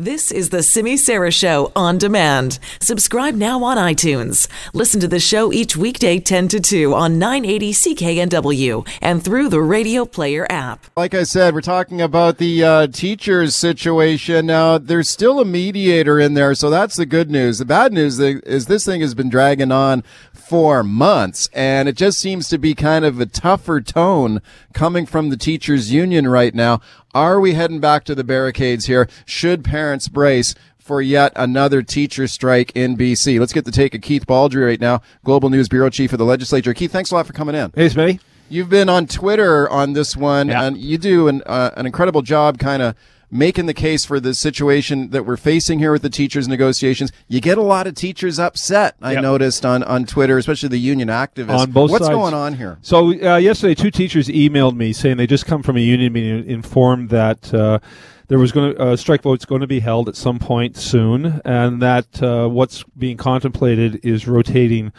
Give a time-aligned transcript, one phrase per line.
[0.00, 2.60] This is the Simi Sara Show on demand.
[2.80, 4.46] Subscribe now on iTunes.
[4.72, 9.60] Listen to the show each weekday 10 to 2 on 980 CKNW and through the
[9.60, 10.86] Radio Player app.
[10.96, 14.46] Like I said, we're talking about the uh, teachers situation.
[14.46, 17.58] Now, there's still a mediator in there, so that's the good news.
[17.58, 20.04] The bad news is this thing has been dragging on
[20.48, 24.40] for months, and it just seems to be kind of a tougher tone
[24.72, 26.80] coming from the teachers union right now.
[27.14, 29.10] Are we heading back to the barricades here?
[29.26, 33.38] Should parents brace for yet another teacher strike in BC?
[33.38, 36.24] Let's get the take of Keith Baldrey right now, Global News Bureau Chief of the
[36.24, 36.72] Legislature.
[36.72, 37.70] Keith, thanks a lot for coming in.
[37.74, 38.18] Hey, Smitty.
[38.48, 40.64] You've been on Twitter on this one, yeah.
[40.64, 42.94] and you do an, uh, an incredible job kind of
[43.30, 47.12] making the case for the situation that we're facing here with the teachers negotiations.
[47.28, 48.96] You get a lot of teachers upset.
[49.02, 49.22] I Yep.
[49.22, 51.58] noticed on, on Twitter, especially the union activists.
[51.58, 52.16] On both What's sides.
[52.16, 52.78] going on here?
[52.82, 56.46] So uh, yesterday, two teachers emailed me saying they just come from a union meeting,
[56.48, 57.80] informed that uh,
[58.28, 61.40] there was going to uh, strike votes going to be held at some point soon,
[61.44, 64.92] and that uh, what's being contemplated is rotating.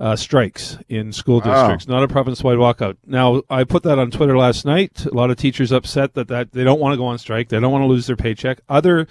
[0.00, 1.62] Uh, strikes in school Wow.
[1.68, 2.96] districts, not a province-wide walkout.
[3.06, 5.06] Now, I put that on Twitter last night.
[5.06, 7.48] A lot of teachers upset that, that they don't want to go on strike.
[7.48, 8.58] They don't want to lose their paycheck.
[8.68, 9.06] Other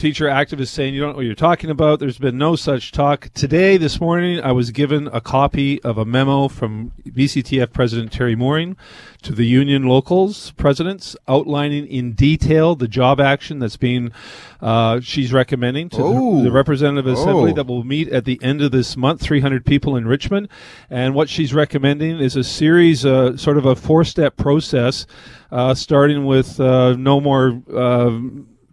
[0.00, 2.00] teacher activists saying you don't know what you're talking about.
[2.00, 3.28] There's been no such talk.
[3.34, 8.34] Today, this morning, I was given a copy of a memo from BCTF President Teri
[8.34, 8.78] Mooring
[9.20, 14.10] to the union locals presidents outlining in detail the job action that's being
[14.62, 16.38] uh, she's recommending to Oh.
[16.38, 17.54] the, the representative assembly Oh.
[17.56, 20.48] that will meet at the end of this month 300 people in richmond
[20.88, 25.04] and what she's recommending is a series uh, sort of a four step process
[25.52, 27.60] uh, starting with uh, no more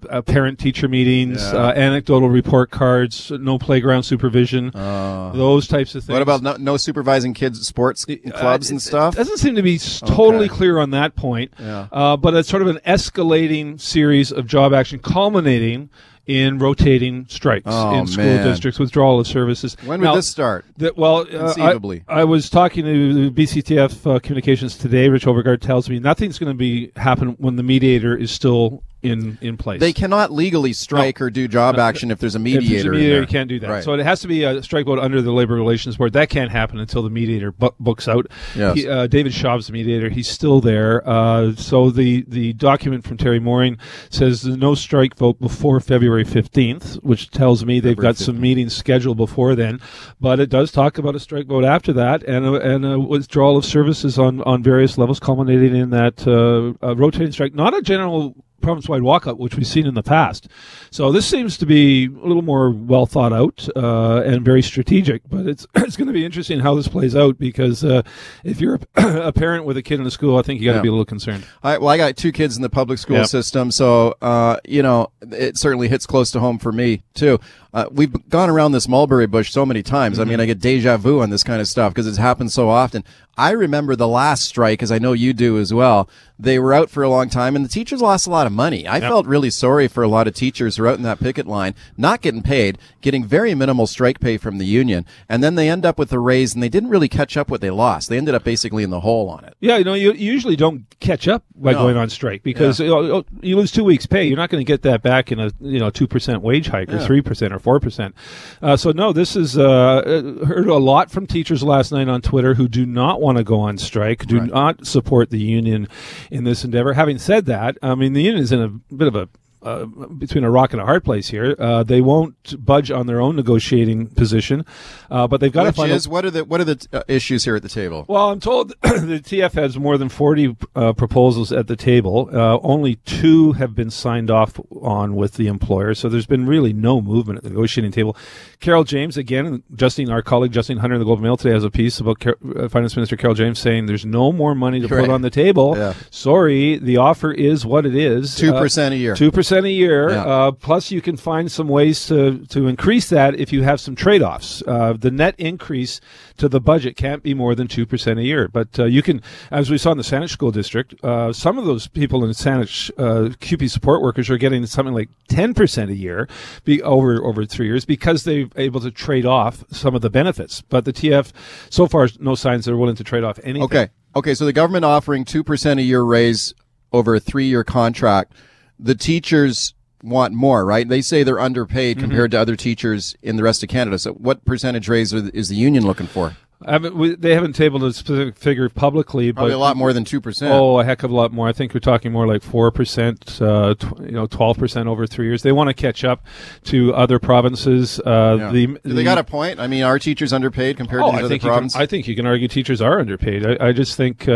[0.03, 1.59] uh, uh, parent teacher meetings, Yeah.
[1.67, 6.13] uh, anecdotal report cards, no playground supervision, those types of things.
[6.13, 9.13] What about no, no supervising kids sports clubs Uh, and it- stuff?
[9.15, 10.55] It doesn't seem to be totally Okay.
[10.55, 11.51] clear on that point.
[11.59, 11.87] Yeah.
[11.91, 15.89] Uh, but it's sort of an escalating series of job action culminating
[16.25, 18.45] in rotating strikes Oh, in school man.
[18.45, 19.77] districts, withdrawal of services.
[19.85, 20.65] when would Now, this start?
[20.77, 21.53] that, well, uh.
[21.57, 25.07] I, I was talking to BCTF uh, Communications today.
[25.07, 29.37] Rich Overgaard tells me nothing's going to be happen when the mediator is still in
[29.41, 29.79] in place.
[29.79, 32.65] They cannot legally strike or do job action if there's a mediator.
[32.65, 33.21] If there's a mediator.
[33.21, 33.69] you can't do that.
[33.69, 33.83] Right.
[33.83, 36.13] So it has to be a strike vote under the Labor Relations Board.
[36.13, 38.27] That can't happen until the mediator bu- books out.
[38.55, 38.75] Yes.
[38.75, 40.09] He, uh, David Schaub's the mediator.
[40.09, 41.07] He's still there.
[41.07, 43.77] Uh, so the, the document from Teri Mooring
[44.09, 48.75] says no strike vote before February 15th, which tells me they've February got some meetings
[48.75, 49.79] scheduled before then.
[50.19, 53.57] But it does talk about a strike vote after that and a, and a withdrawal
[53.57, 57.53] of services on, on various levels, culminating in that uh, rotating strike.
[57.53, 60.47] Not a general province-wide walkout, which we've seen in the past.
[60.91, 65.21] So this seems to be a little more well thought out uh, and very strategic.
[65.29, 68.01] But it's it's going to be interesting how this plays out because uh,
[68.43, 70.73] if you're a, a parent with a kid in the school, I think you got
[70.73, 70.81] to Yeah.
[70.83, 71.45] be a little concerned.
[71.63, 73.27] I, well, I got two kids in the public school Yep.
[73.27, 77.39] system, so uh, you know it certainly hits close to home for me too.
[77.73, 80.19] Uh, we've gone around this mulberry bush so many times.
[80.19, 82.69] I mean, I get deja vu on this kind of stuff because it's happened so
[82.69, 83.03] often.
[83.37, 86.09] I remember the last strike, as I know you do as well.
[86.39, 88.87] They were out for a long time, and the teachers lost a lot of money.
[88.87, 91.47] I felt really sorry for a lot of teachers who were out in that picket
[91.47, 95.67] line, not getting paid, getting very minimal strike pay from the union, and then they
[95.67, 98.09] end up with a raise, and they didn't really catch up what they lost.
[98.09, 99.55] They ended up basically in the hole on it.
[99.59, 101.79] Yeah, you know, you, you usually don't catch up by No.
[101.79, 104.25] going on strike because you, know, you lose two weeks' pay.
[104.25, 106.93] You're not going to get that back in a you know two percent wage hike
[106.93, 108.13] or three percent or four percent.
[108.61, 112.21] Uh, so no, this is uh, uh, heard a lot from teachers last night on
[112.21, 115.87] Twitter who do not want to go on strike, do not support the union
[116.31, 116.93] in this endeavor.
[116.93, 119.29] Having said that, I mean the union is in a bit of a
[119.67, 121.55] uh, between a rock and a hard place here.
[121.59, 124.65] Uh, they won't budge on their own negotiating position,
[125.11, 127.01] uh, but they've got to Which find a- what are the what are the uh,
[127.07, 128.05] issues here at the table?
[128.07, 132.29] well, I'm told the TF has more than 40 uh, proposals at the table.
[132.31, 136.73] Uh, only two have been signed off on with the employer, so there's been really
[136.73, 138.15] no movement at the negotiating table.
[138.59, 141.69] Carol James, again, Justine, our colleague Justine Hunter in the Globe Mail today has a
[141.69, 142.37] piece about Car-
[142.69, 145.01] Finance Minister Carol James saying there's no more money to Right.
[145.01, 145.75] put on the table.
[145.77, 145.93] Yeah.
[146.11, 148.35] Sorry, the offer is what it is.
[148.35, 149.15] Two percent a year.
[149.15, 150.09] Two percent a year.
[150.09, 150.25] Yeah.
[150.25, 153.95] Uh, plus, you can find some ways to to increase that if you have some
[153.95, 154.63] trade offs.
[154.67, 155.99] Uh, the net increase
[156.37, 158.47] to the budget can't be more than two percent a year.
[158.47, 159.21] But uh, you can,
[159.51, 162.91] as we saw in the Saanich School District, uh, some of those people in Saanich
[162.97, 166.27] uh, CUPE support workers are getting something like ten percent a year,
[166.63, 170.61] be over over three years because they're able to trade off some of the benefits.
[170.61, 171.31] But the TF,
[171.69, 173.63] so far, no signs they're willing to trade off anything.
[173.63, 173.89] Okay.
[174.15, 174.33] Okay.
[174.33, 176.53] So the government offering 2% a year raise
[176.91, 178.33] over a three year contract.
[178.79, 180.87] The teachers want more, right?
[180.87, 182.05] They say they're underpaid Mm-hmm.
[182.05, 183.97] compared to other teachers in the rest of Canada.
[183.97, 186.37] So what percentage raise is the union looking for?
[186.65, 189.93] I haven't, we, they haven't tabled a specific figure publicly, Probably but a lot more
[189.93, 190.49] than 2%.
[190.49, 191.47] Oh, a heck of a lot more.
[191.47, 195.05] I think we're talking more like four percent, uh, tw- you know, twelve percent over
[195.05, 195.43] three years.
[195.43, 196.25] They want to catch up
[196.65, 197.99] to other provinces.
[197.99, 198.51] Uh, Yeah.
[198.51, 199.59] the, they got a point?
[199.59, 201.79] I mean, are teachers underpaid compared Oh, to other think, you can, provinces?
[201.79, 203.45] I think you can argue teachers are underpaid.
[203.45, 204.33] I, I just think uh,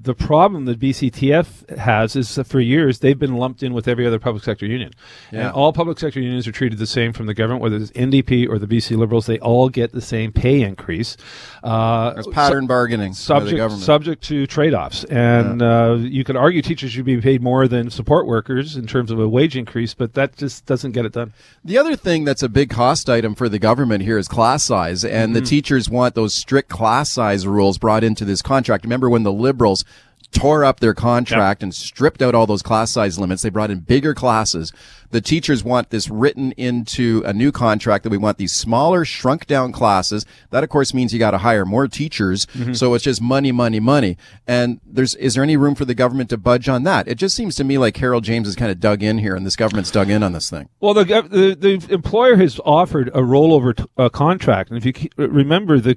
[0.00, 4.06] the problem that BCTF has is that for years they've been lumped in with every
[4.06, 4.92] other public sector union.
[5.32, 5.46] Yeah.
[5.46, 8.48] And all public sector unions are treated the same from the government, whether it's NDP
[8.48, 9.26] or the BC Liberals.
[9.26, 11.16] They all get the same pay increase.
[11.62, 13.82] Uh, pattern bargaining by the subject government.
[13.84, 18.26] subject to trade-offs and uh, you could argue teachers should be paid more than support
[18.26, 21.32] workers in terms of a wage increase but that just doesn't get it done
[21.64, 25.04] The other thing that's a big cost item for the government here is class size,
[25.04, 25.46] and the Mm-hmm.
[25.48, 28.84] teachers want those strict class size rules brought into this contract.
[28.84, 29.84] Remember when the liberals
[30.32, 33.42] tore up their contract and stripped out all those class size limits?
[33.42, 34.72] They brought in bigger classes.
[35.10, 39.46] The teachers want this written into a new contract that we want these smaller, shrunk
[39.46, 40.24] down classes.
[40.50, 42.46] That, of course, means you got to hire more teachers.
[42.46, 42.72] Mm-hmm.
[42.72, 44.16] So it's just money, money, money.
[44.46, 47.08] And there's, is there any room for the government to budge on that?
[47.08, 49.44] It just seems to me like Carol James is kind of dug in here and
[49.44, 50.70] this government's dug in on this thing.
[50.80, 55.08] well the, the the employer has offered a rollover t- uh, contract and if you
[55.16, 55.96] remember the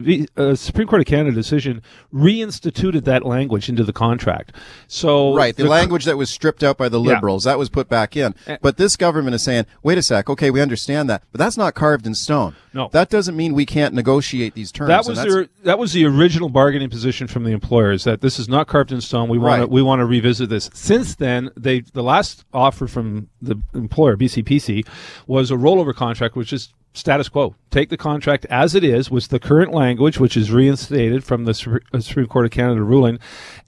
[0.00, 4.52] the uh, Supreme Court of Canada decision reinstituted that language into the contract
[4.88, 7.14] so Right, the, co- language that was stripped out by the Yeah.
[7.14, 8.34] liberals, that was put back in.
[8.46, 8.56] Eh.
[8.62, 11.74] But this government is saying, wait a sec, okay, we understand that, but that's not
[11.74, 12.54] carved in stone.
[12.72, 12.88] No.
[12.92, 14.88] That doesn't mean we can't negotiate these terms.
[14.88, 18.38] That was that's- the that was the original bargaining position from the employers that this
[18.38, 19.28] is not carved in stone.
[19.28, 19.66] We want Right.
[19.66, 20.70] to we want to revisit this.
[20.72, 24.86] Since then, they the last offer from the employer BCPSEA
[25.26, 27.54] was a rollover contract, which is status quo.
[27.70, 31.80] Take the contract as it is with the current language, which is reinstated from the
[31.92, 33.18] uh, Supreme Court of Canada ruling,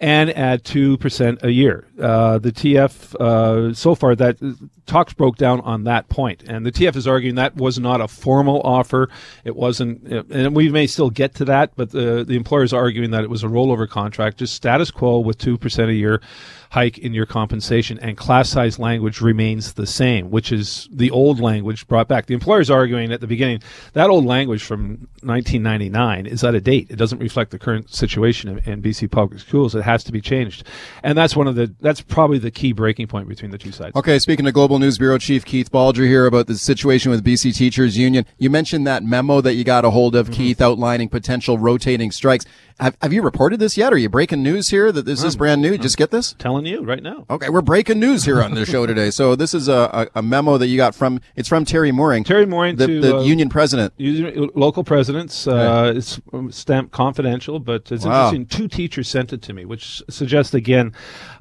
[0.00, 1.86] and add two percent a year.
[2.00, 4.38] Uh, the TF uh, so far that
[4.86, 8.08] talks broke down on that point, and the TF is arguing that was not a
[8.08, 9.10] formal offer.
[9.44, 13.10] It wasn't, and we may still get to that, but the the employer is arguing
[13.10, 16.22] that it was a rollover contract, just status quo with two percent a year
[16.70, 21.40] hike in your compensation, and class size language remains the same, which is the old
[21.40, 22.26] language brought back.
[22.26, 23.60] The employer is arguing at the beginning
[23.94, 26.86] that old language from 1999 is out of date.
[26.88, 29.74] It doesn't reflect the current situation in, in BC public schools.
[29.74, 30.64] It has to be changed,
[31.02, 33.96] and that's one of the that's probably the key breaking point between the two sides.
[33.96, 37.56] Okay, speaking to Global News Bureau Chief Keith Baldrey here about the situation with BC
[37.56, 38.24] Teachers Union.
[38.38, 40.34] You mentioned that memo that you got a hold of, Mm-hmm.
[40.34, 42.44] Keith, outlining potential rotating strikes.
[42.80, 43.92] Have, have you reported this yet?
[43.92, 45.76] Are you breaking news here that this is brand new?
[45.76, 46.34] Just get this?
[46.38, 47.26] Telling you right now.
[47.28, 49.10] Okay, we're breaking news here on the show today.
[49.10, 52.22] So this is a, a, a memo that you got from, it's from Teri Mooring.
[52.22, 53.94] Teri Mooring the, to, the uh, union president.
[54.56, 56.20] Local presidents, uh, it's
[56.50, 58.30] stamped confidential, but it's Wow.
[58.30, 58.46] interesting.
[58.46, 60.92] Two teachers sent it to me, which suggests again,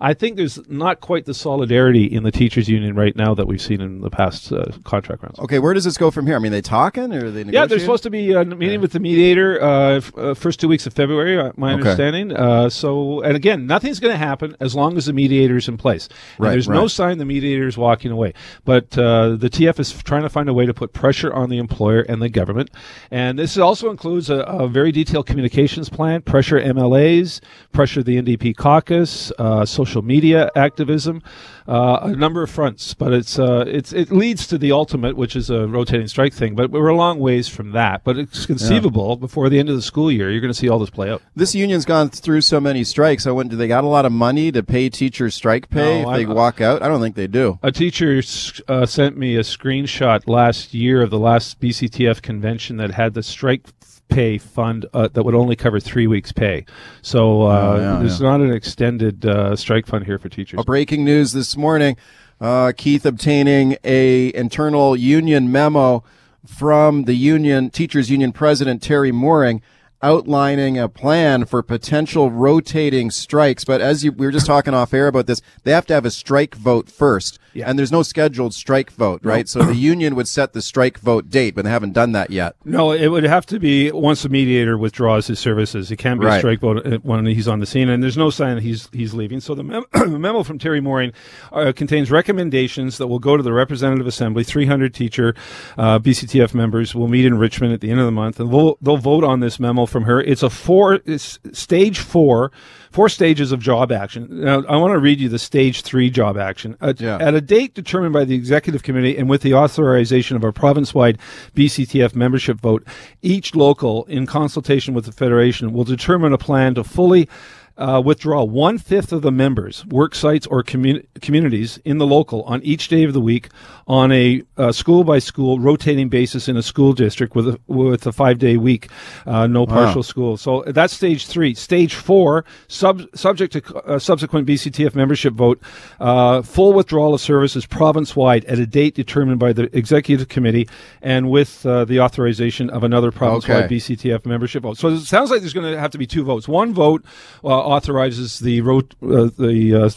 [0.02, 3.62] I think there's not quite the solidarity in the teachers union right now that we've
[3.62, 5.38] seen in the past uh, contract rounds.
[5.38, 6.36] Okay, where does this go from here?
[6.36, 7.70] I mean, they talking or are they Yeah, negotiating?
[7.70, 10.94] they're supposed to be uh, meeting with the mediator uh, uh, first two weeks of
[10.94, 11.27] February.
[11.36, 11.82] My Okay.
[11.82, 12.32] understanding.
[12.36, 16.08] Uh, so, and again, nothing's going to happen as long as the mediator's in place.
[16.38, 18.34] And Right, there's no sign the mediator's walking away.
[18.66, 21.58] But uh, the TF is trying to find a way to put pressure on the
[21.58, 22.70] employer and the government.
[23.12, 27.40] And this also includes a, a very detailed communications plan, pressure MLAs,
[27.72, 31.22] pressure the NDP caucus, uh, social media activism,
[31.68, 32.94] uh, a number of fronts.
[32.94, 36.56] But it's uh, it's it leads to the ultimate, which is a rotating strike thing.
[36.56, 38.04] But we're a long ways from that.
[38.04, 40.80] But it's conceivable before the end of the school year, you're going to see all
[40.80, 41.17] this play out.
[41.36, 43.26] This union's gone through so many strikes.
[43.28, 46.12] I wonder, do they got a lot of money to pay teachers strike pay No,
[46.12, 46.82] if they I- walk out?
[46.82, 47.60] I don't think they do.
[47.64, 48.22] A teacher
[48.68, 53.24] uh, sent me a screenshot last year of the last BCTF convention that had the
[53.24, 53.68] strike
[54.10, 56.66] pay fund uh, that would only cover three weeks' pay.
[57.02, 60.60] So uh, Oh, yeah, there's not an extended uh, strike fund here for teachers.
[60.62, 61.98] A breaking news this morning:
[62.40, 66.04] uh, Keith obtaining a internal union memo
[66.46, 69.62] from the union teachers union president Teri Mooring,
[70.04, 73.66] outlining a plan for potential rotating strikes.
[73.66, 76.06] But as you, we were just talking off air about this, they have to have
[76.06, 77.70] a strike vote first, Yeah.
[77.70, 79.50] and there's no scheduled strike vote, right?
[79.50, 82.56] So the union would set the strike vote date, but they haven't done that yet.
[82.64, 85.90] No, it would have to be once the mediator withdraws his services.
[85.92, 88.30] It can't be a strike vote uh, when he's on the scene, and there's no
[88.30, 89.40] sign that he's he's leaving.
[89.40, 91.12] So the, mem- the memo from Teri Mooring
[91.52, 94.44] uh, contains recommendations that will go to the Representative Assembly.
[94.44, 95.34] 300 teacher
[95.78, 98.78] uh, BCTF members will meet in Richmond at the end of the month, and they'll,
[98.82, 100.22] they'll vote on this memo from her.
[100.22, 102.52] It's a four it's stage four.
[102.90, 104.28] Four stages of job action.
[104.32, 106.76] Now, I want to read you the stage three job action.
[106.82, 107.18] At, Yeah.
[107.18, 111.20] at a date determined by the executive committee and with the authorization of a province-wide
[111.54, 112.84] BCTF membership vote,
[113.22, 117.30] each local, in consultation with the federation, will determine a plan to fully
[117.78, 122.44] uh, withdraw one fifth of the members, work sites, or commu- communities in the local
[122.44, 123.50] on each day of the week
[123.88, 128.12] on a school by school rotating basis in a school district with a, with a
[128.12, 128.90] five day week,
[129.26, 130.02] uh, no partial wow.
[130.02, 130.38] school.
[130.38, 131.54] So that's stage three.
[131.54, 135.62] Stage four, sub, subject to uh, subsequent BCTF membership vote,
[136.00, 140.68] uh, full withdrawal of services province wide at a date determined by the executive committee
[141.02, 143.76] and with uh, the authorization of another province wide okay.
[143.76, 144.78] BCTF membership vote.
[144.78, 146.48] So it sounds like there's going to have to be two votes.
[146.48, 147.06] One vote
[147.44, 149.92] uh, authorizes the ro- uh, the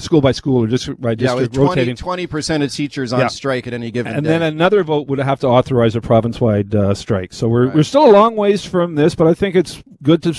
[0.00, 1.96] school by school or district by district yeah, rotating.
[1.96, 3.28] 20 percent of teachers on yeah.
[3.28, 4.18] strike at any given time.
[4.18, 4.38] and day.
[4.38, 7.32] then another vote would have to authorize a province-wide uh, strike.
[7.32, 7.74] So we're right.
[7.74, 10.34] we're still a long ways from this, but I think it's good to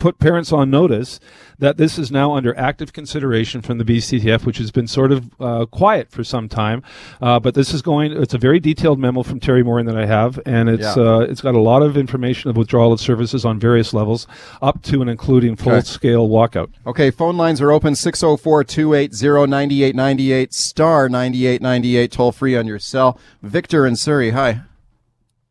[0.00, 1.20] put parents on notice
[1.60, 5.30] that this is now under active consideration from the BCTF, which has been sort of
[5.40, 6.82] uh, quiet for some time.
[7.20, 8.12] Uh, but this is going.
[8.12, 11.02] It's a very detailed memo from Teri Mooring that I have, and it's yeah.
[11.02, 14.26] uh, it's got a lot of information of withdrawal of services on various levels,
[14.60, 16.70] up to and including full scale walkout.
[16.86, 23.18] Okay, phone lines are open 604 280 9898 star 9898 toll free on your cell.
[23.42, 24.62] Victor in Surrey, hi.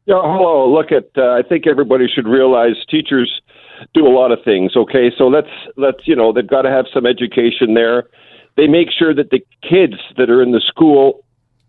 [0.06, 0.74] Yeah, hello.
[0.74, 1.10] Look at.
[1.16, 3.42] Uh, I think everybody should realize teachers
[3.94, 4.76] do a lot of things.
[4.76, 8.10] Okay, so let's let's you know they've got to have some education there.
[8.58, 11.24] They make sure that the kids that are in the school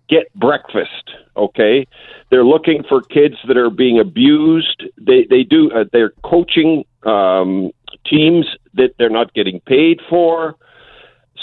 [0.09, 1.11] get breakfast.
[1.37, 1.87] Okay,
[2.31, 4.85] they're looking for kids that are being abused.
[4.99, 7.71] They they do uh, they're coaching um,
[8.07, 10.57] teams that they're not getting paid for.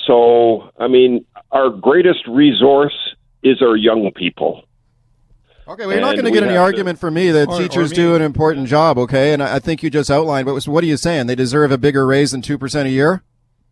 [0.07, 2.95] So I mean, our greatest resource
[3.43, 4.63] is our young people.
[5.67, 7.91] Okay, well, you're not going to get any argument to, from me that or, teachers
[7.91, 9.33] or do an important job, okay?
[9.33, 11.27] And I think you just outlined, but what are you saying?
[11.27, 13.21] They deserve a bigger raise than 2% a year?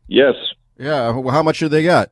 [0.07, 0.35] Yes.
[0.77, 2.11] Yeah, how much do they get?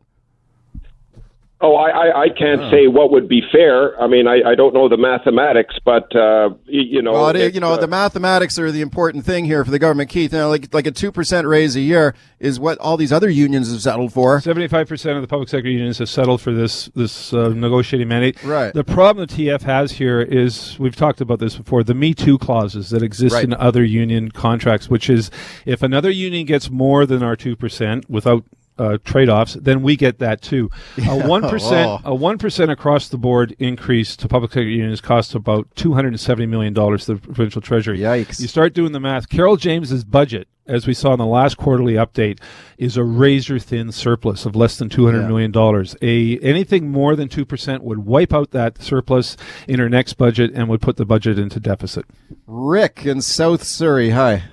[1.66, 2.70] Oh, I, I, I can't oh.
[2.70, 3.98] say what would be fair.
[4.02, 7.62] I mean, I, I don't know the mathematics, but uh, you know, well, it, you
[7.62, 10.34] know, uh, the mathematics are the important thing here for the government, Keith.
[10.34, 13.30] You know, like like a two percent raise a year is what all these other
[13.30, 14.42] unions have settled for.
[14.42, 18.10] Seventy five percent of the public sector unions have settled for this this uh, negotiating
[18.10, 18.44] mandate.
[18.44, 18.74] Right.
[18.74, 21.82] The problem the TF has here is we've talked about this before.
[21.86, 23.46] The Me Too clauses that exist right.
[23.46, 25.32] in other union contracts, which is
[25.66, 28.44] if another union gets more than our two percent without
[28.78, 30.70] uh, trade-offs, then we get that too.
[31.08, 35.36] A one percent, a one percent across the board increase to public sector unions costs
[35.36, 38.00] about two hundred and seventy million dollars to the provincial treasury.
[38.00, 38.40] Yikes!
[38.40, 39.30] You start doing the math.
[39.30, 42.40] Carol James's budget, as we saw in the last quarterly update,
[42.78, 45.28] is a razor-thin surplus of less than two hundred yeah.
[45.28, 45.96] million dollars.
[46.02, 49.38] A anything more than two percent would wipe out that surplus
[49.68, 52.06] in her next budget and would put the budget into deficit.
[52.48, 54.44] Rick in South Surrey, hi.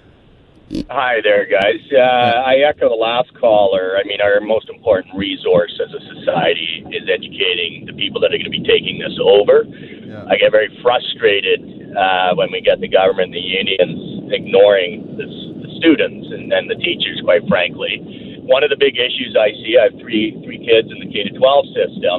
[0.70, 1.82] Hi there, guys.
[1.90, 3.98] Uh, I echo the last caller.
[3.98, 8.38] I mean, our most important resource as a society is educating the people that are
[8.38, 9.66] going to be taking this over.
[9.66, 10.30] Yeah.
[10.30, 15.26] I get very frustrated uh, when we get the government, and the unions ignoring the,
[15.58, 18.38] the students and, and the teachers, quite frankly.
[18.46, 21.26] One of the big issues I see, I have three three kids in the K
[21.26, 22.18] to 12 system,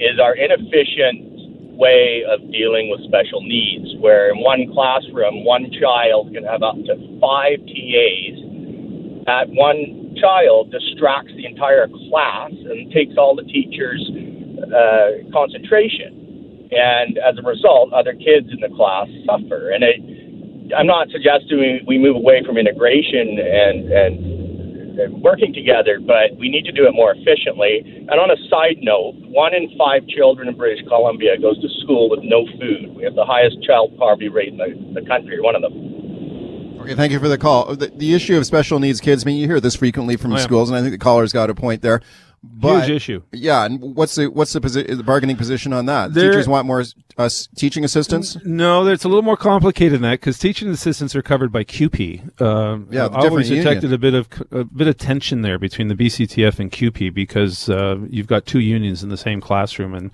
[0.00, 6.32] is our inefficient way of dealing with special needs, where in one classroom, one child
[6.32, 8.36] can have up to five TAs.
[9.24, 14.04] That one child distracts the entire class and takes all the teachers'
[14.60, 16.68] uh, concentration.
[16.70, 19.72] And as a result, other kids in the class suffer.
[19.72, 19.96] And it,
[20.76, 26.64] I'm not suggesting we move away from integration and, and working together, but we need
[26.64, 27.80] to do it more efficiently.
[28.08, 32.10] And on a side note, one in five children in British Columbia goes to school
[32.10, 32.94] with no food.
[32.94, 35.93] We have the highest child poverty rate in the, the country, one of them.
[36.84, 37.74] Okay, thank you for the call.
[37.76, 40.36] The, the, issue of special needs kids, I mean, you hear this frequently from oh,
[40.36, 40.42] yeah.
[40.42, 42.02] schools, and I think the caller's got a point there.
[42.46, 43.22] But, Huge issue.
[43.32, 46.14] Yeah, and what's the what's the, posi- the bargaining position on that?
[46.14, 46.84] There, Teachers want more
[47.16, 48.36] uh, teaching assistants.
[48.44, 52.22] No, it's a little more complicated than that because teaching assistants are covered by CUPE.
[52.40, 55.94] Uh, yeah, I always detected a bit of a bit of tension there between the
[55.94, 60.10] BCTF and CUPE because uh, you've got two unions in the same classroom, and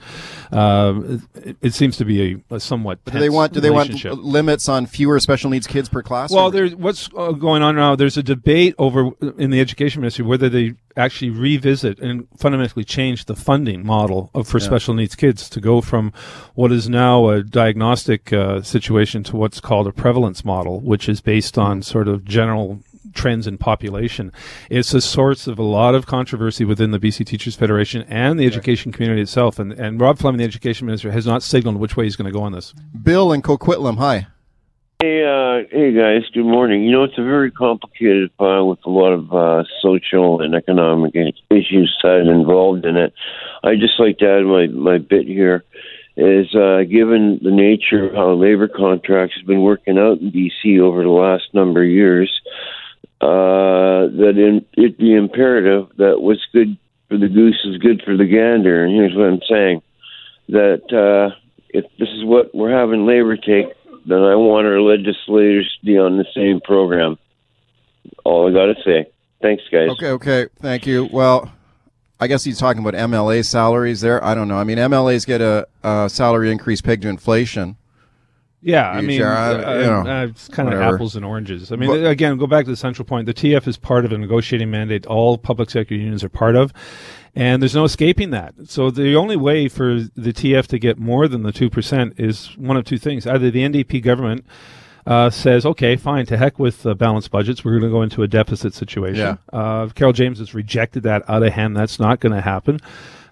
[0.52, 3.04] uh, it, it, seems to be a, a somewhat.
[3.06, 6.30] do they want do they want limits on fewer special needs kids per class?
[6.30, 7.96] Well, there's what's uh, going on now.
[7.96, 13.26] There's a debate over in the education ministry whether they actually revisit and fundamentally change
[13.26, 14.66] the funding model of, for yeah.
[14.66, 16.12] special needs kids to go from
[16.54, 21.20] what is now a diagnostic uh, situation to what's called a prevalence model, which is
[21.20, 22.80] based on sort of general
[23.12, 24.32] trends in population.
[24.68, 28.47] It's a source of a lot of controversy within the BC Teachers Federation and the
[28.47, 29.59] education community itself.
[29.59, 32.37] And, and Rob Fleming, the education minister, has not signaled which way he's going to
[32.37, 32.73] go on this.
[33.02, 34.26] Bill in Coquitlam, hi.
[35.02, 36.28] Hey, uh, hey guys.
[36.35, 36.85] Good morning.
[36.85, 41.14] You know, it's a very complicated file with a lot of uh, social and economic
[41.50, 43.14] issues involved in it.
[43.64, 45.64] I just like to add my my bit here
[46.19, 50.80] is uh, given the nature of how labor contracts have been working out in BC
[50.80, 52.30] over the last number of years.
[53.23, 56.76] uh, that it be imperative that what's good
[57.09, 58.85] for the goose is good for the gander.
[58.85, 59.83] And here's what I'm saying:
[60.49, 61.35] that uh,
[61.71, 63.66] if this is what we're having labor take,
[64.07, 67.19] then I want our legislators to be on the same program.
[68.25, 69.11] All I got to say.
[69.42, 69.90] Thanks, guys.
[69.90, 70.47] Okay, okay.
[70.61, 71.09] Thank you.
[71.11, 71.50] Well,
[72.19, 74.23] I guess he's talking about MLA salaries there.
[74.23, 74.59] I don't know.
[74.59, 77.76] I mean, MLAs get a, a salary increase pegged to inflation.
[78.62, 80.85] Yeah, I mean, uh, uh, you know, uh, it's kind whatever.
[80.88, 81.73] of apples and oranges.
[81.73, 83.26] I mean, But- again, go back to the central point.
[83.26, 86.73] The TF is part of a negotiating mandate all public sector unions are part of,
[87.35, 88.55] and there's no escaping that.
[88.67, 92.57] So the only way for the TF to get more than the two percent is
[92.59, 94.45] one of two things: either the NDP government.
[95.07, 96.26] Uh, says okay, fine.
[96.26, 97.64] To heck with uh, balanced budgets.
[97.64, 99.38] We're going to go into a deficit situation.
[99.50, 101.75] Uh, Carol James has rejected that out of hand.
[101.75, 102.81] That's not going to happen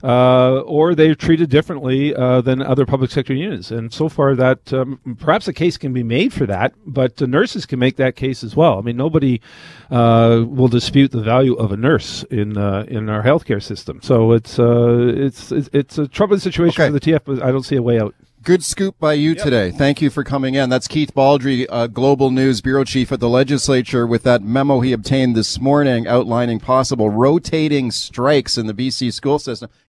[0.02, 3.70] uh, or they're treated differently uh, than other public sector unions.
[3.70, 7.26] And so far, that um, perhaps a case can be made for that, but the
[7.26, 8.78] nurses can make that case as well.
[8.78, 9.40] I mean, nobody
[9.90, 14.00] uh, will dispute the value of a nurse in uh, in our healthcare system.
[14.02, 16.88] So it's uh, it's it's it's a troubling situation Okay.
[16.88, 18.14] for the TF, but I don't see a way out.
[18.44, 19.72] Good scoop by you today.
[19.72, 20.70] Thank you for coming in.
[20.70, 24.92] That's Keith Baldrey, uh, Global News Bureau Chief at the Legislature, with that memo he
[24.92, 29.68] obtained this morning outlining possible rotating strikes in the BC school system.